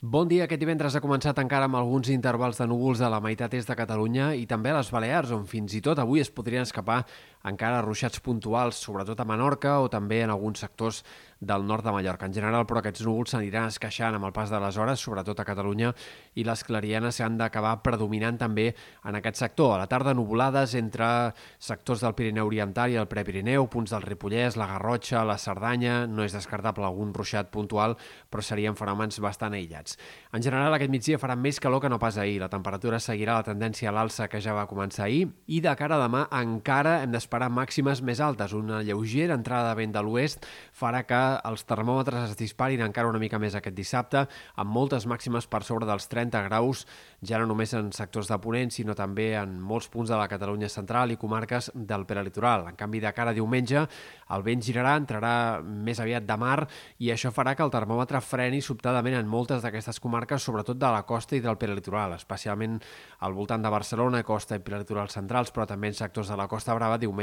Bon 0.00 0.24
dia. 0.24 0.46
Aquest 0.46 0.62
divendres 0.62 0.94
ha 0.96 1.02
començat 1.04 1.36
encara 1.42 1.66
amb 1.68 1.76
alguns 1.76 2.08
intervals 2.08 2.56
de 2.56 2.64
núvols 2.64 3.02
a 3.04 3.10
la 3.12 3.18
meitat 3.20 3.52
est 3.58 3.68
de 3.68 3.74
Catalunya 3.76 4.30
i 4.32 4.46
també 4.48 4.70
a 4.72 4.78
les 4.78 4.88
Balears, 4.88 5.28
on 5.36 5.42
fins 5.44 5.74
i 5.76 5.82
tot 5.84 6.00
avui 6.00 6.22
es 6.24 6.30
podrien 6.32 6.64
escapar 6.64 7.02
encara 7.44 7.80
ruixats 7.82 8.20
puntuals, 8.20 8.76
sobretot 8.76 9.20
a 9.20 9.24
Menorca 9.24 9.78
o 9.80 9.88
també 9.88 10.20
en 10.24 10.30
alguns 10.30 10.60
sectors 10.60 11.04
del 11.40 11.64
nord 11.66 11.84
de 11.84 11.92
Mallorca. 11.92 12.26
En 12.26 12.34
general, 12.36 12.66
però, 12.68 12.82
aquests 12.82 13.00
núvols 13.06 13.32
s'aniran 13.32 13.70
esqueixant 13.72 14.14
amb 14.14 14.28
el 14.28 14.34
pas 14.36 14.50
de 14.52 14.60
les 14.60 14.76
hores, 14.76 15.00
sobretot 15.00 15.40
a 15.40 15.46
Catalunya, 15.48 15.94
i 16.36 16.44
les 16.44 16.62
clarianes 16.68 17.16
s'han 17.16 17.38
d'acabar 17.40 17.78
predominant 17.82 18.36
també 18.38 18.68
en 19.08 19.16
aquest 19.16 19.40
sector. 19.40 19.72
A 19.74 19.78
la 19.80 19.88
tarda, 19.88 20.12
nuvolades 20.14 20.74
entre 20.76 21.32
sectors 21.58 22.04
del 22.04 22.14
Pirineu 22.14 22.50
Oriental 22.50 22.92
i 22.92 23.00
el 23.00 23.08
Prepirineu, 23.08 23.66
punts 23.72 23.96
del 23.96 24.04
Ripollès, 24.04 24.60
la 24.60 24.68
Garrotxa, 24.74 25.24
la 25.24 25.38
Cerdanya... 25.40 26.04
No 26.10 26.24
és 26.26 26.34
descartable 26.34 26.84
algun 26.84 27.14
ruixat 27.14 27.48
puntual, 27.54 27.94
però 28.28 28.42
serien 28.44 28.74
fenòmens 28.76 29.20
bastant 29.22 29.54
aïllats. 29.56 29.96
En 30.36 30.42
general, 30.44 30.74
aquest 30.74 30.90
migdia 30.92 31.20
farà 31.22 31.36
més 31.38 31.60
calor 31.62 31.80
que 31.80 31.88
no 31.88 32.00
pas 32.02 32.18
ahir. 32.18 32.40
La 32.42 32.50
temperatura 32.52 32.98
seguirà 33.00 33.38
la 33.38 33.46
tendència 33.46 33.88
a 33.88 33.94
l'alça 33.94 34.26
que 34.28 34.42
ja 34.42 34.52
va 34.56 34.66
començar 34.68 35.06
ahir 35.06 35.30
i 35.46 35.62
de 35.64 35.72
cara 35.78 35.96
a 35.96 36.02
demà 36.02 36.26
encara 36.36 36.98
hem 37.04 37.14
d'esperar 37.14 37.29
màximes 37.30 38.02
més 38.02 38.20
altes. 38.20 38.52
Una 38.52 38.82
lleugera 38.82 39.34
entrada 39.34 39.70
de 39.70 39.76
vent 39.78 39.92
de 39.92 40.02
l'oest 40.02 40.46
farà 40.72 41.04
que 41.06 41.20
els 41.44 41.64
termòmetres 41.64 42.30
es 42.30 42.36
disparin 42.36 42.80
encara 42.80 43.08
una 43.08 43.18
mica 43.18 43.38
més 43.38 43.54
aquest 43.54 43.76
dissabte, 43.76 44.26
amb 44.56 44.70
moltes 44.70 45.06
màximes 45.06 45.46
per 45.46 45.62
sobre 45.62 45.86
dels 45.86 46.08
30 46.08 46.42
graus, 46.48 46.86
ja 47.22 47.38
no 47.38 47.46
només 47.46 47.72
en 47.74 47.92
sectors 47.92 48.28
de 48.28 48.38
Ponent, 48.38 48.70
sinó 48.70 48.94
també 48.94 49.34
en 49.36 49.60
molts 49.60 49.88
punts 49.88 50.10
de 50.10 50.16
la 50.16 50.28
Catalunya 50.28 50.68
central 50.68 51.10
i 51.10 51.16
comarques 51.16 51.70
del 51.74 52.06
peralitoral. 52.06 52.66
En 52.68 52.76
canvi, 52.76 53.00
de 53.00 53.12
cara 53.12 53.30
a 53.30 53.34
diumenge, 53.34 53.86
el 54.30 54.42
vent 54.42 54.62
girarà, 54.62 54.96
entrarà 54.96 55.60
més 55.62 56.00
aviat 56.00 56.26
de 56.26 56.36
mar 56.40 56.66
i 56.98 57.10
això 57.12 57.30
farà 57.34 57.54
que 57.54 57.62
el 57.62 57.70
termòmetre 57.70 58.20
freni 58.24 58.62
sobtadament 58.62 59.18
en 59.18 59.28
moltes 59.28 59.62
d'aquestes 59.62 60.00
comarques, 60.00 60.42
sobretot 60.42 60.78
de 60.78 60.90
la 60.90 61.04
costa 61.06 61.36
i 61.36 61.40
del 61.44 61.58
peralitoral, 61.58 62.14
especialment 62.16 62.78
al 63.20 63.34
voltant 63.34 63.62
de 63.62 63.70
Barcelona, 63.70 64.22
costa 64.24 64.56
i 64.56 64.64
peralitoral 64.64 65.10
centrals, 65.10 65.52
però 65.52 65.66
també 65.66 65.90
en 65.90 65.98
sectors 65.98 66.30
de 66.30 66.36
la 66.38 66.48
Costa 66.48 66.74
Brava, 66.74 66.98
diumenge 66.98 67.19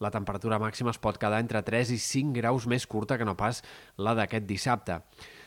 la 0.00 0.10
temperatura 0.14 0.58
màxima 0.62 0.94
es 0.94 0.98
pot 1.02 1.20
quedar 1.20 1.42
entre 1.44 1.62
3 1.62 1.92
i 1.94 1.98
5 2.02 2.36
graus 2.40 2.66
més 2.66 2.86
curta 2.86 3.18
que 3.20 3.28
no 3.28 3.36
pas 3.36 3.62
la 3.98 4.16
d'aquest 4.16 4.48
dissabte. 4.48 5.00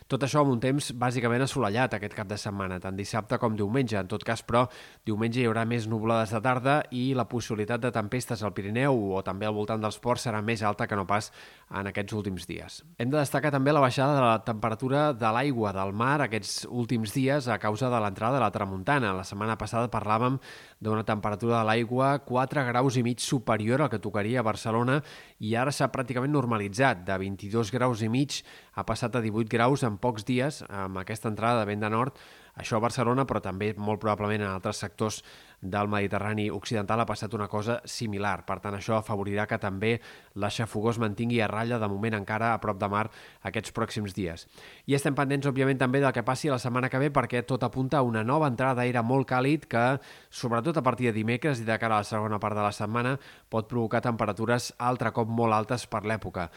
Tot 0.10 0.24
això 0.26 0.42
amb 0.42 0.50
un 0.50 0.58
temps 0.58 0.88
bàsicament 0.98 1.44
assolellat 1.46 1.94
aquest 1.94 2.16
cap 2.18 2.26
de 2.26 2.38
setmana, 2.42 2.80
tant 2.82 2.96
dissabte 2.98 3.38
com 3.38 3.54
diumenge. 3.54 3.94
En 4.00 4.08
tot 4.10 4.24
cas, 4.26 4.42
però, 4.42 4.64
diumenge 5.06 5.38
hi 5.38 5.46
haurà 5.46 5.68
més 5.70 5.86
nuvolades 5.86 6.32
de 6.34 6.40
tarda 6.42 6.80
i 6.98 7.12
la 7.14 7.28
possibilitat 7.30 7.84
de 7.84 7.92
tempestes 7.94 8.42
al 8.42 8.56
Pirineu 8.58 8.98
o 9.14 9.22
també 9.22 9.46
al 9.46 9.54
voltant 9.54 9.84
dels 9.84 10.00
ports 10.02 10.26
serà 10.26 10.40
més 10.42 10.64
alta 10.66 10.88
que 10.90 10.98
no 10.98 11.06
pas 11.06 11.30
en 11.70 11.92
aquests 11.92 12.16
últims 12.18 12.48
dies. 12.50 12.80
Hem 12.98 13.12
de 13.14 13.20
destacar 13.20 13.52
també 13.54 13.70
la 13.70 13.84
baixada 13.84 14.16
de 14.16 14.24
la 14.24 14.40
temperatura 14.48 15.04
de 15.14 15.30
l'aigua 15.36 15.76
del 15.78 15.94
mar 15.94 16.24
aquests 16.26 16.66
últims 16.66 17.14
dies 17.14 17.46
a 17.46 17.60
causa 17.62 17.94
de 17.94 18.02
l'entrada 18.02 18.40
de 18.40 18.44
la 18.48 18.50
tramuntana. 18.50 19.14
La 19.14 19.28
setmana 19.30 19.60
passada 19.62 19.94
parlàvem 19.94 20.42
d'una 20.82 21.06
temperatura 21.06 21.60
de 21.60 21.70
l'aigua 21.70 22.16
4 22.26 22.66
graus 22.72 22.98
i 22.98 23.06
mig 23.06 23.22
superior 23.22 23.86
al 23.86 23.94
que 23.94 24.02
tocaria 24.02 24.42
a 24.42 24.48
Barcelona 24.50 24.98
i 25.38 25.54
ara 25.54 25.70
s'ha 25.70 25.92
pràcticament 25.94 26.34
normalitzat. 26.34 27.06
De 27.06 27.22
22 27.22 27.70
graus 27.78 28.02
i 28.02 28.10
mig 28.10 28.42
ha 28.74 28.88
passat 28.90 29.14
a 29.14 29.22
18 29.22 29.54
graus 29.54 29.86
en 29.86 29.99
pocs 30.02 30.26
dies 30.28 30.64
amb 30.70 31.02
aquesta 31.02 31.32
entrada 31.32 31.62
de 31.62 31.70
vent 31.70 31.86
de 31.86 31.92
nord 31.94 32.20
això 32.60 32.76
a 32.76 32.84
Barcelona, 32.84 33.24
però 33.24 33.40
també 33.40 33.72
molt 33.78 34.02
probablement 34.04 34.44
en 34.44 34.52
altres 34.52 34.82
sectors 34.84 35.22
del 35.62 35.88
Mediterrani 35.92 36.50
Occidental 36.52 37.00
ha 37.00 37.08
passat 37.08 37.34
una 37.36 37.48
cosa 37.48 37.78
similar. 37.88 38.44
Per 38.48 38.58
tant, 38.64 38.76
això 38.76 38.98
afavorirà 38.98 39.46
que 39.48 39.60
també 39.60 39.94
l'aixafogó 40.36 40.92
es 40.92 41.00
mantingui 41.00 41.40
a 41.40 41.48
ratlla 41.48 41.80
de 41.80 41.88
moment 41.88 42.18
encara 42.20 42.54
a 42.54 42.60
prop 42.60 42.80
de 42.80 42.90
mar 42.92 43.06
aquests 43.48 43.72
pròxims 43.76 44.16
dies. 44.16 44.46
I 44.88 44.98
estem 45.00 45.16
pendents, 45.16 45.48
òbviament, 45.48 45.80
també 45.80 46.04
del 46.04 46.16
que 46.16 46.26
passi 46.28 46.52
la 46.52 46.60
setmana 46.60 46.92
que 46.92 47.00
ve 47.00 47.12
perquè 47.16 47.46
tot 47.48 47.64
apunta 47.64 48.00
a 48.00 48.08
una 48.08 48.26
nova 48.28 48.52
entrada 48.52 48.82
d'aire 48.82 49.04
molt 49.04 49.28
càlid 49.32 49.68
que, 49.72 49.86
sobretot 50.30 50.78
a 50.78 50.84
partir 50.84 51.10
de 51.10 51.16
dimecres 51.16 51.64
i 51.64 51.68
de 51.68 51.80
cara 51.80 52.00
a 52.00 52.04
la 52.04 52.12
segona 52.12 52.44
part 52.44 52.60
de 52.60 52.68
la 52.68 52.76
setmana, 52.76 53.16
pot 53.50 53.72
provocar 53.72 54.04
temperatures 54.04 54.74
altre 54.78 55.16
cop 55.16 55.32
molt 55.32 55.56
altes 55.56 55.88
per 55.88 56.04
l'època. 56.04 56.50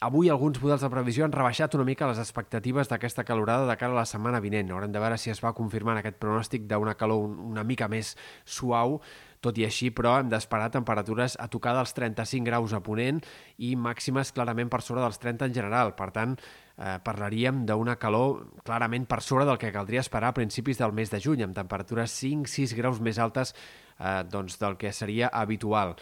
Avui 0.00 0.30
alguns 0.32 0.56
models 0.62 0.80
de 0.80 0.88
previsió 0.88 1.26
han 1.26 1.32
rebaixat 1.34 1.74
una 1.76 1.84
mica 1.84 2.06
les 2.08 2.18
expectatives 2.22 2.88
d'aquesta 2.88 3.20
calorada 3.28 3.66
de 3.68 3.74
cara 3.76 3.92
a 3.92 3.98
la 3.98 4.04
setmana 4.08 4.38
vinent. 4.40 4.70
Haurem 4.72 4.94
de 4.94 5.00
veure 5.02 5.18
si 5.20 5.28
es 5.28 5.42
va 5.44 5.50
confirmar 5.52 5.98
aquest 6.00 6.16
pronòstic 6.16 6.62
d'una 6.70 6.94
calor 6.96 7.26
una 7.28 7.64
mica 7.68 7.84
més 7.92 8.14
suau, 8.48 8.96
tot 9.44 9.60
i 9.60 9.66
així, 9.66 9.90
però, 9.92 10.14
hem 10.22 10.30
d'esperar 10.32 10.70
temperatures 10.72 11.36
a 11.36 11.50
tocar 11.52 11.74
dels 11.76 11.92
35 11.92 12.48
graus 12.48 12.72
a 12.72 12.80
Ponent 12.80 13.20
i 13.68 13.74
màximes 13.76 14.32
clarament 14.32 14.72
per 14.72 14.80
sobre 14.86 15.04
dels 15.04 15.20
30 15.20 15.50
en 15.50 15.58
general. 15.58 15.92
Per 16.00 16.08
tant, 16.16 16.32
eh, 16.78 16.96
parlaríem 17.04 17.66
d'una 17.68 17.98
calor 18.00 18.40
clarament 18.64 19.04
per 19.04 19.20
sobre 19.20 19.44
del 19.44 19.60
que 19.60 19.72
caldria 19.76 20.00
esperar 20.00 20.32
a 20.32 20.38
principis 20.40 20.80
del 20.80 20.96
mes 20.96 21.12
de 21.12 21.20
juny, 21.20 21.44
amb 21.44 21.60
temperatures 21.60 22.16
5-6 22.24 22.72
graus 22.80 23.04
més 23.04 23.20
altes 23.20 23.52
eh, 23.52 24.24
doncs, 24.24 24.56
del 24.64 24.80
que 24.80 24.96
seria 24.96 25.28
habitual 25.28 25.98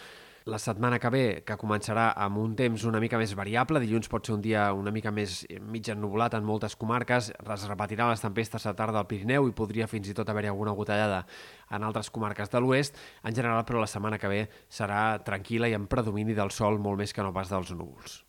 la 0.49 0.59
setmana 0.59 0.99
que 0.99 1.11
ve, 1.13 1.25
que 1.45 1.57
començarà 1.61 2.09
amb 2.25 2.41
un 2.41 2.55
temps 2.57 2.85
una 2.89 3.01
mica 3.03 3.19
més 3.21 3.35
variable, 3.37 3.83
dilluns 3.83 4.09
pot 4.09 4.25
ser 4.27 4.35
un 4.35 4.43
dia 4.43 4.65
una 4.73 4.91
mica 4.95 5.13
més 5.13 5.43
mig 5.61 5.91
ennubulat 5.93 6.39
en 6.39 6.47
moltes 6.49 6.77
comarques, 6.81 7.29
es 7.29 7.67
repetiran 7.69 8.09
les 8.09 8.25
tempestes 8.25 8.65
a 8.67 8.73
tarda 8.79 9.03
al 9.03 9.09
Pirineu 9.11 9.49
i 9.49 9.55
podria 9.57 9.87
fins 9.91 10.09
i 10.09 10.17
tot 10.17 10.29
haver-hi 10.33 10.49
alguna 10.49 10.73
gotellada 10.79 11.25
en 11.71 11.85
altres 11.85 12.09
comarques 12.11 12.49
de 12.49 12.63
l'oest. 12.65 12.97
En 13.23 13.37
general, 13.37 13.65
però, 13.69 13.83
la 13.85 13.91
setmana 13.91 14.19
que 14.19 14.33
ve 14.33 14.41
serà 14.73 15.21
tranquil·la 15.25 15.69
i 15.69 15.77
amb 15.77 15.91
predomini 15.93 16.35
del 16.35 16.51
sol 16.51 16.81
molt 16.81 17.05
més 17.05 17.13
que 17.13 17.23
no 17.23 17.35
pas 17.37 17.53
dels 17.53 17.75
núvols. 17.77 18.23